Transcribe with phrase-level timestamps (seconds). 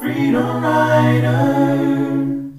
[0.00, 2.56] Freedom Riders.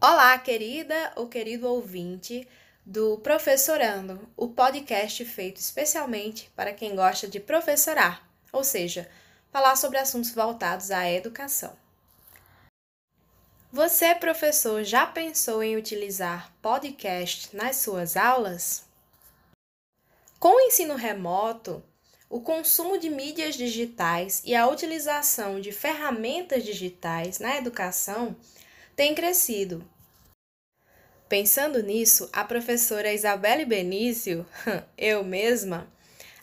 [0.00, 2.48] Olá, querida ou querido ouvinte
[2.84, 9.08] do Professorando, o podcast feito especialmente para quem gosta de professorar, ou seja,
[9.52, 11.76] falar sobre assuntos voltados à educação.
[13.70, 18.90] Você, professor, já pensou em utilizar podcast nas suas aulas?
[20.42, 21.80] Com o ensino remoto,
[22.28, 28.34] o consumo de mídias digitais e a utilização de ferramentas digitais na educação
[28.96, 29.88] tem crescido.
[31.28, 34.44] Pensando nisso, a professora Isabelle Benício,
[34.98, 35.86] eu mesma,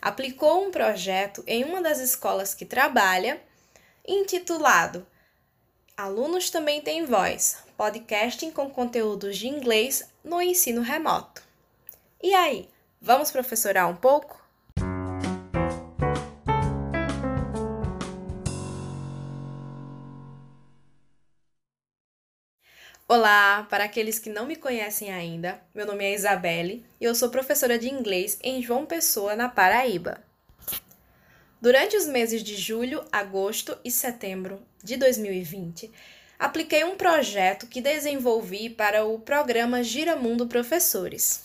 [0.00, 3.38] aplicou um projeto em uma das escolas que trabalha,
[4.08, 5.06] intitulado
[5.94, 7.58] Alunos também têm voz.
[7.76, 11.42] Podcasting com conteúdos de inglês no ensino remoto.
[12.22, 12.66] E aí,
[13.00, 14.38] vamos professorar um pouco?
[23.08, 27.28] Olá, para aqueles que não me conhecem ainda, meu nome é Isabelle e eu sou
[27.28, 30.22] professora de inglês em João Pessoa, na Paraíba.
[31.60, 35.90] Durante os meses de julho, agosto e setembro de 2020,
[36.38, 41.42] apliquei um projeto que desenvolvi para o programa Giramundo Professores.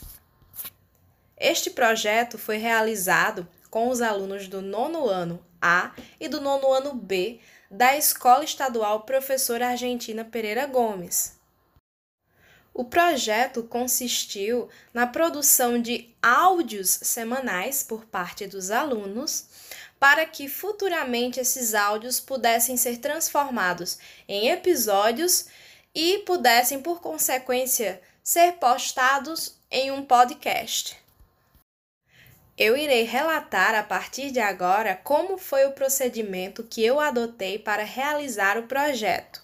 [1.37, 6.93] Este projeto foi realizado com os alunos do nono ano A e do nono ano
[6.93, 11.35] B da Escola Estadual Professora Argentina Pereira Gomes.
[12.73, 19.45] O projeto consistiu na produção de áudios semanais por parte dos alunos
[19.99, 23.97] para que futuramente esses áudios pudessem ser transformados
[24.27, 25.47] em episódios
[25.93, 31.04] e pudessem, por consequência, ser postados em um podcast.
[32.57, 37.83] Eu irei relatar a partir de agora como foi o procedimento que eu adotei para
[37.83, 39.43] realizar o projeto.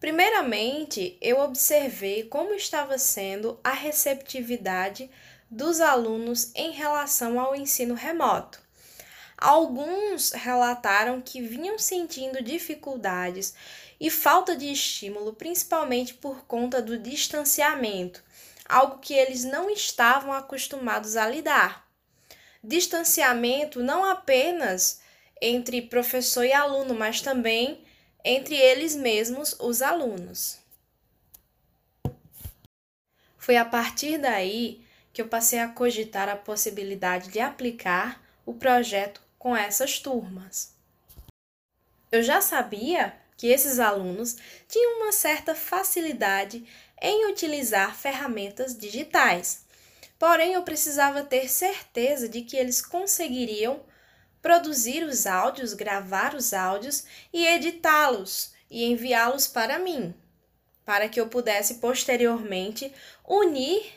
[0.00, 5.10] Primeiramente, eu observei como estava sendo a receptividade
[5.50, 8.58] dos alunos em relação ao ensino remoto.
[9.36, 13.54] Alguns relataram que vinham sentindo dificuldades
[14.00, 18.24] e falta de estímulo, principalmente por conta do distanciamento,
[18.66, 21.89] algo que eles não estavam acostumados a lidar.
[22.62, 25.00] Distanciamento não apenas
[25.40, 27.82] entre professor e aluno, mas também
[28.24, 30.58] entre eles mesmos, os alunos.
[33.38, 39.22] Foi a partir daí que eu passei a cogitar a possibilidade de aplicar o projeto
[39.38, 40.74] com essas turmas.
[42.12, 44.36] Eu já sabia que esses alunos
[44.68, 46.66] tinham uma certa facilidade
[47.00, 49.64] em utilizar ferramentas digitais,
[50.20, 53.80] porém eu precisava ter certeza de que eles conseguiriam
[54.42, 60.14] produzir os áudios, gravar os áudios e editá-los e enviá-los para mim,
[60.84, 62.92] para que eu pudesse posteriormente
[63.26, 63.94] unir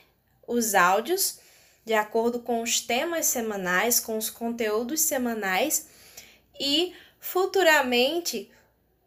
[0.47, 1.39] os áudios
[1.83, 5.89] de acordo com os temas semanais, com os conteúdos semanais
[6.57, 8.50] e futuramente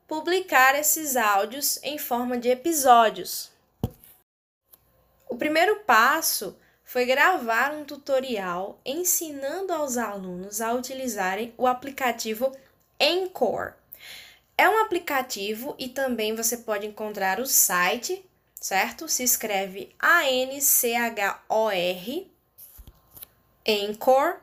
[0.06, 3.50] publicar esses áudios em forma de episódios.
[5.30, 6.54] O primeiro passo
[6.86, 12.56] foi gravar um tutorial ensinando aos alunos a utilizarem o aplicativo
[12.98, 13.72] Encore.
[14.56, 19.08] É um aplicativo e também você pode encontrar o site, certo?
[19.08, 20.70] Se escreve A-N-C-H-O-R
[23.68, 24.36] Anchor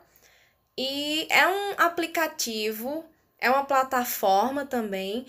[0.77, 3.05] e é um aplicativo,
[3.39, 5.25] é uma plataforma também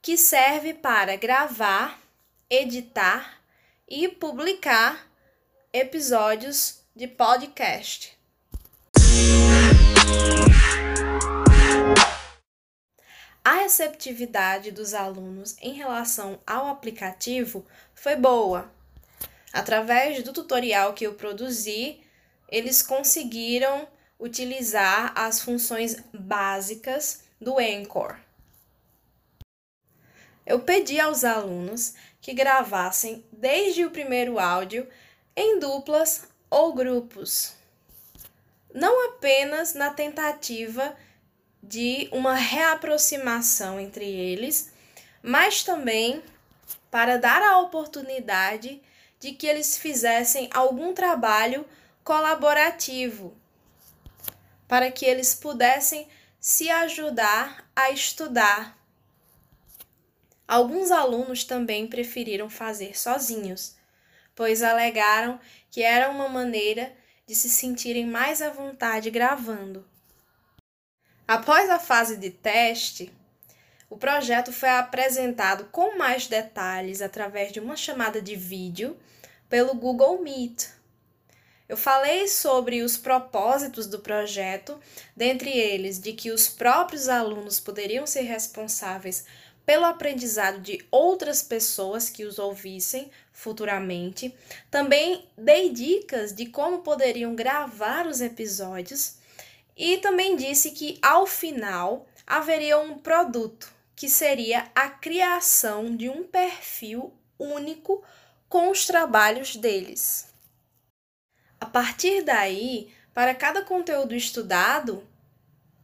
[0.00, 2.00] que serve para gravar,
[2.48, 3.40] editar
[3.88, 5.13] e publicar
[5.74, 8.16] episódios de podcast.
[13.44, 18.70] A receptividade dos alunos em relação ao aplicativo foi boa.
[19.52, 22.00] Através do tutorial que eu produzi,
[22.48, 28.16] eles conseguiram utilizar as funções básicas do Anchor.
[30.46, 34.86] Eu pedi aos alunos que gravassem desde o primeiro áudio
[35.36, 37.54] em duplas ou grupos,
[38.72, 40.96] não apenas na tentativa
[41.62, 44.72] de uma reaproximação entre eles,
[45.22, 46.22] mas também
[46.90, 48.80] para dar a oportunidade
[49.18, 51.64] de que eles fizessem algum trabalho
[52.04, 53.34] colaborativo,
[54.68, 56.06] para que eles pudessem
[56.38, 58.78] se ajudar a estudar.
[60.46, 63.76] Alguns alunos também preferiram fazer sozinhos,
[64.34, 65.40] pois alegaram
[65.70, 66.92] que era uma maneira
[67.26, 69.84] de se sentirem mais à vontade gravando.
[71.26, 73.12] Após a fase de teste,
[73.88, 78.96] o projeto foi apresentado com mais detalhes através de uma chamada de vídeo
[79.48, 80.68] pelo Google Meet.
[81.66, 84.78] Eu falei sobre os propósitos do projeto,
[85.16, 89.24] dentre eles de que os próprios alunos poderiam ser responsáveis
[89.66, 94.34] pelo aprendizado de outras pessoas que os ouvissem futuramente.
[94.70, 99.16] Também dei dicas de como poderiam gravar os episódios
[99.76, 106.24] e também disse que ao final haveria um produto que seria a criação de um
[106.24, 108.02] perfil único
[108.48, 110.28] com os trabalhos deles.
[111.60, 115.02] A partir daí, para cada conteúdo estudado,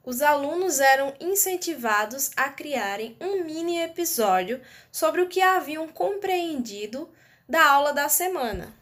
[0.05, 4.61] os alunos eram incentivados a criarem um mini episódio
[4.91, 7.09] sobre o que haviam compreendido
[7.49, 8.75] da aula da semana.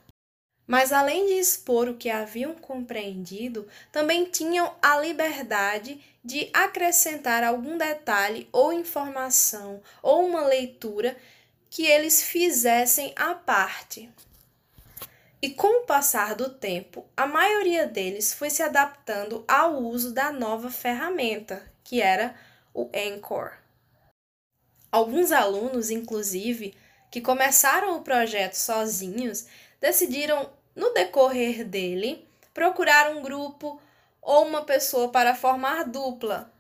[0.67, 7.79] Mas além de expor o que haviam compreendido, também tinham a liberdade de acrescentar algum
[7.79, 11.17] detalhe ou informação ou uma leitura
[11.71, 14.11] que eles fizessem à parte.
[15.41, 20.33] E com o passar do tempo, a maioria deles foi se adaptando ao uso da
[20.33, 22.35] nova ferramenta, que era
[22.75, 23.53] o Anchor.
[24.91, 26.75] Alguns alunos, inclusive,
[27.09, 29.47] que começaram o projeto sozinhos,
[29.81, 33.81] decidiram, no decorrer dele, procurar um grupo
[34.21, 36.53] ou uma pessoa para formar dupla,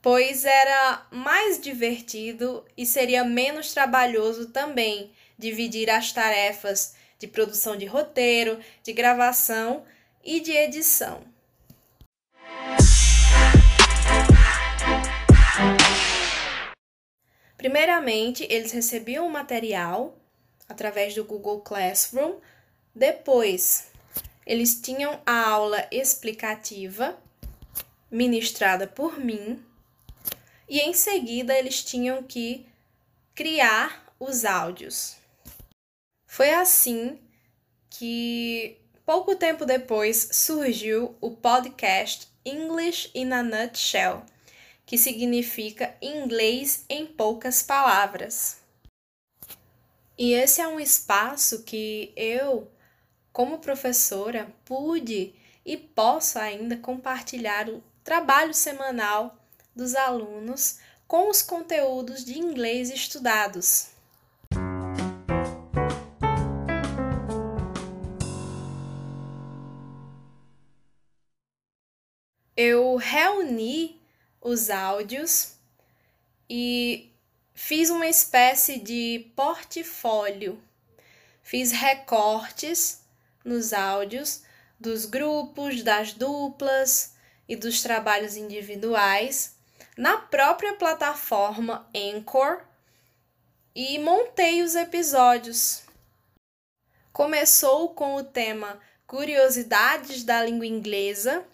[0.00, 7.86] pois era mais divertido e seria menos trabalhoso também dividir as tarefas de produção de
[7.86, 9.84] roteiro, de gravação
[10.24, 11.22] e de edição.
[17.56, 20.16] Primeiramente, eles recebiam o material
[20.68, 22.36] através do Google Classroom.
[22.94, 23.90] Depois,
[24.46, 27.18] eles tinham a aula explicativa
[28.10, 29.62] ministrada por mim.
[30.68, 32.66] E em seguida, eles tinham que
[33.34, 35.16] criar os áudios.
[36.36, 37.18] Foi assim
[37.88, 44.22] que, pouco tempo depois, surgiu o podcast English in a Nutshell,
[44.84, 48.58] que significa inglês em poucas palavras.
[50.18, 52.70] E esse é um espaço que eu,
[53.32, 55.34] como professora, pude
[55.64, 59.34] e posso ainda compartilhar o trabalho semanal
[59.74, 63.95] dos alunos com os conteúdos de inglês estudados.
[72.56, 74.00] Eu reuni
[74.40, 75.54] os áudios
[76.48, 77.12] e
[77.52, 80.62] fiz uma espécie de portfólio.
[81.42, 83.02] Fiz recortes
[83.44, 84.42] nos áudios
[84.80, 87.14] dos grupos, das duplas
[87.46, 89.54] e dos trabalhos individuais
[89.96, 92.62] na própria plataforma Anchor
[93.74, 95.82] e montei os episódios.
[97.12, 101.46] Começou com o tema Curiosidades da língua inglesa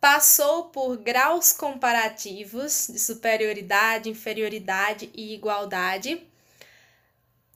[0.00, 6.24] Passou por graus comparativos de superioridade, inferioridade e igualdade,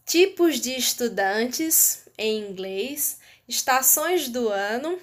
[0.05, 4.99] tipos de estudantes em inglês, estações do ano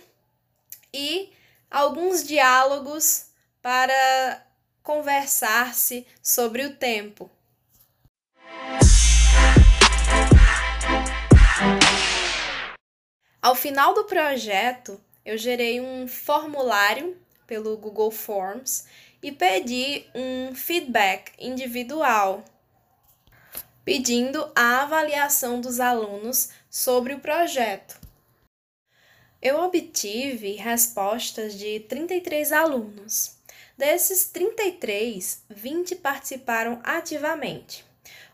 [0.94, 1.31] e
[1.71, 3.27] alguns diálogos
[3.62, 4.45] para
[4.83, 7.31] conversar-se sobre o tempo.
[13.42, 17.18] Ao final do projeto, eu gerei um formulário
[17.49, 18.85] pelo Google Forms
[19.23, 22.45] e pedi um feedback individual,
[23.83, 27.99] pedindo a avaliação dos alunos sobre o projeto.
[29.41, 33.35] Eu obtive respostas de 33 alunos.
[33.75, 37.83] Desses 33, 20 participaram ativamente.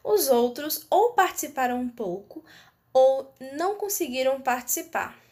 [0.03, 2.43] Os outros ou participaram um pouco
[2.91, 5.25] ou não conseguiram participar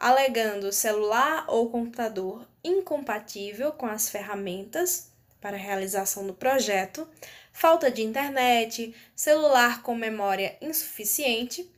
[0.00, 7.06] alegando celular ou computador incompatível com as ferramentas para realização do projeto,
[7.52, 11.70] falta de internet, celular com memória insuficiente,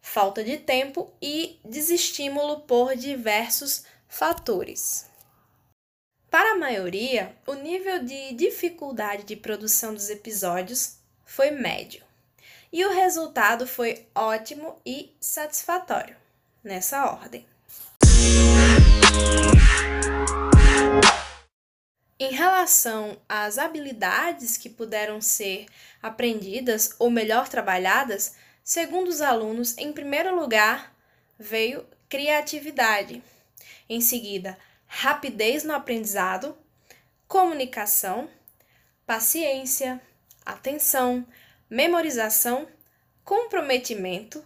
[0.00, 5.06] falta de tempo e desestímulo por diversos fatores.
[6.30, 12.02] Para a maioria, o nível de dificuldade de produção dos episódios foi médio,
[12.72, 16.21] e o resultado foi ótimo e satisfatório
[16.62, 17.46] nessa ordem.
[22.18, 25.66] Em relação às habilidades que puderam ser
[26.00, 30.94] aprendidas ou melhor trabalhadas, segundo os alunos, em primeiro lugar
[31.38, 33.22] veio criatividade.
[33.88, 36.56] Em seguida, rapidez no aprendizado,
[37.26, 38.30] comunicação,
[39.04, 40.00] paciência,
[40.46, 41.26] atenção,
[41.68, 42.68] memorização,
[43.24, 44.44] comprometimento,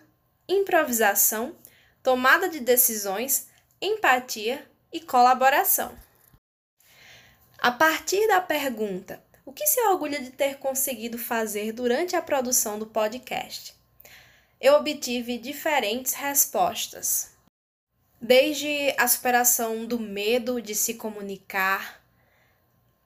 [0.48, 1.54] improvisação,
[2.06, 3.48] tomada de decisões,
[3.82, 5.92] empatia e colaboração.
[7.58, 12.78] A partir da pergunta: o que se orgulha de ter conseguido fazer durante a produção
[12.78, 13.74] do podcast?
[14.60, 17.32] Eu obtive diferentes respostas.
[18.20, 22.00] Desde a superação do medo de se comunicar,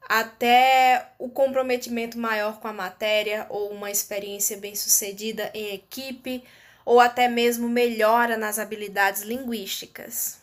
[0.03, 6.45] até o comprometimento maior com a matéria ou uma experiência bem-sucedida em equipe,
[6.85, 10.39] ou até mesmo melhora nas habilidades linguísticas.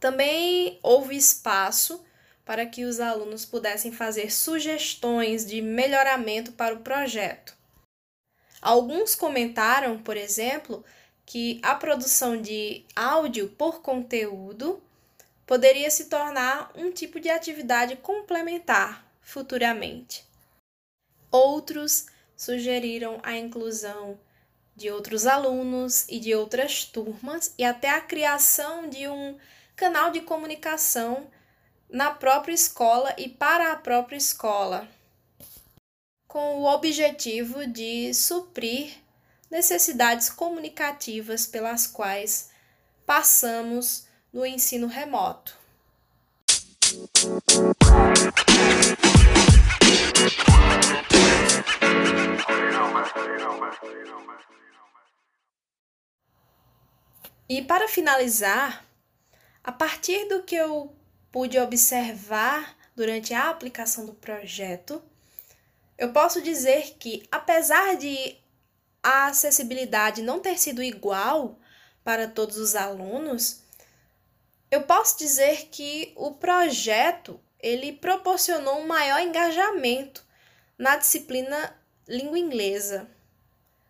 [0.00, 2.04] Também houve espaço
[2.44, 7.54] para que os alunos pudessem fazer sugestões de melhoramento para o projeto.
[8.60, 10.84] Alguns comentaram, por exemplo,
[11.26, 14.82] que a produção de áudio por conteúdo
[15.46, 20.24] poderia se tornar um tipo de atividade complementar futuramente.
[21.30, 24.18] Outros sugeriram a inclusão
[24.78, 29.36] de outros alunos e de outras turmas e até a criação de um
[29.74, 31.26] canal de comunicação
[31.90, 34.86] na própria escola e para a própria escola,
[36.28, 38.92] com o objetivo de suprir
[39.50, 42.50] necessidades comunicativas pelas quais
[43.04, 45.58] passamos no ensino remoto.
[57.48, 58.84] E para finalizar,
[59.64, 60.94] a partir do que eu
[61.32, 65.02] pude observar durante a aplicação do projeto,
[65.96, 68.36] eu posso dizer que, apesar de
[69.02, 71.58] a acessibilidade não ter sido igual
[72.04, 73.62] para todos os alunos,
[74.70, 80.22] eu posso dizer que o projeto ele proporcionou um maior engajamento
[80.76, 81.74] na disciplina
[82.06, 83.08] língua inglesa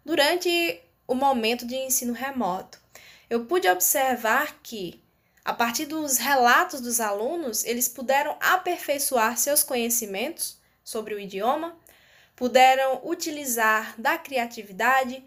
[0.04, 2.87] durante o momento de ensino remoto.
[3.28, 5.02] Eu pude observar que,
[5.44, 11.76] a partir dos relatos dos alunos, eles puderam aperfeiçoar seus conhecimentos sobre o idioma,
[12.34, 15.22] puderam utilizar da criatividade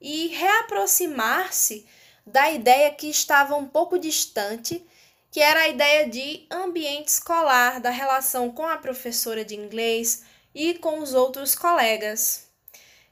[0.00, 1.86] e reaproximar-se
[2.26, 4.86] da ideia que estava um pouco distante
[5.32, 10.74] que era a ideia de ambiente escolar, da relação com a professora de inglês e
[10.74, 12.46] com os outros colegas.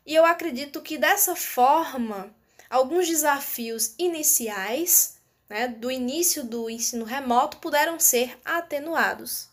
[0.05, 2.31] E eu acredito que dessa forma,
[2.71, 9.50] alguns desafios iniciais, né, do início do ensino remoto, puderam ser atenuados.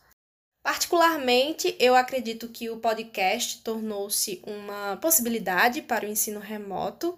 [0.63, 7.17] Particularmente, eu acredito que o podcast tornou-se uma possibilidade para o ensino remoto,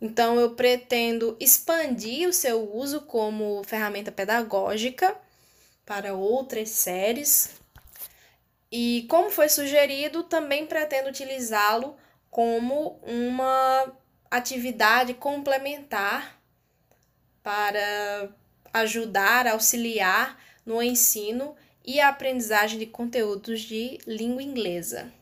[0.00, 5.14] então, eu pretendo expandir o seu uso como ferramenta pedagógica
[5.84, 7.50] para outras séries.
[8.72, 11.96] E, como foi sugerido, também pretendo utilizá-lo
[12.30, 13.92] como uma
[14.30, 16.40] atividade complementar
[17.42, 18.30] para
[18.72, 25.12] ajudar, auxiliar no ensino e a aprendizagem de conteúdos de língua inglesa.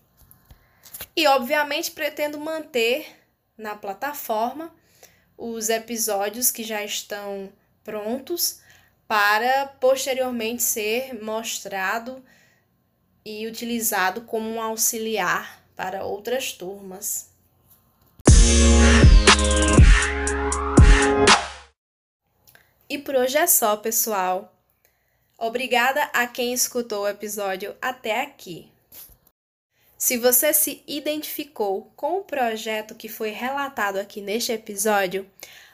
[1.17, 3.07] E, obviamente, pretendo manter
[3.57, 4.75] na plataforma
[5.37, 7.51] os episódios que já estão
[7.83, 8.61] prontos
[9.07, 12.23] para posteriormente ser mostrado
[13.25, 17.28] e utilizado como um auxiliar para outras turmas.
[22.89, 24.53] E por hoje é só, pessoal.
[25.37, 28.73] Obrigada a quem escutou o episódio até aqui.
[29.99, 35.29] Se você se identificou com o projeto que foi relatado aqui neste episódio,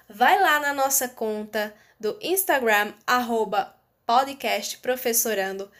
[0.08, 3.74] vai lá na nossa conta do Instagram, arroba
[4.06, 5.70] podcastprofessorando,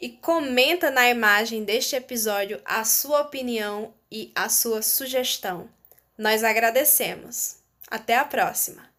[0.00, 5.68] e comenta na imagem deste episódio a sua opinião e a sua sugestão.
[6.16, 7.56] Nós agradecemos.
[7.90, 8.93] Até a próxima!